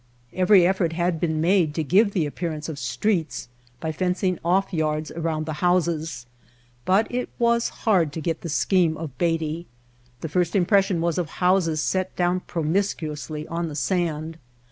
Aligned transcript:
Every 0.33 0.65
effort 0.65 0.93
had 0.93 1.19
been 1.19 1.39
made 1.41 1.75
to 1.75 1.83
give 1.83 2.09
the 2.13 2.25
appear 2.25 2.51
ance 2.51 2.67
of 2.67 2.79
streets 2.79 3.49
by 3.79 3.91
fencing 3.91 4.39
ofif 4.43 4.73
yards 4.73 5.11
around 5.11 5.45
the 5.45 5.53
houses, 5.61 6.25
but 6.85 7.05
it 7.13 7.29
was 7.37 7.69
hard 7.85 8.11
to 8.13 8.19
get 8.19 8.41
the 8.41 8.49
scheme 8.49 8.97
of 8.97 9.15
Beatty. 9.19 9.67
The 10.21 10.29
first 10.29 10.55
impression 10.55 11.01
was 11.01 11.19
of 11.19 11.29
houses 11.29 11.83
set 11.83 12.15
down 12.15 12.39
promiscuously 12.39 13.47
on 13.47 13.67
the 13.67 13.75
sand. 13.75 14.39